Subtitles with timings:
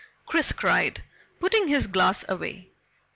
[0.25, 1.03] Chris cried,
[1.39, 2.71] putting his glass away.